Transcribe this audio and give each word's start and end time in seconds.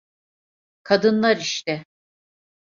Kadınlar 0.83 1.37
işte. 1.37 1.85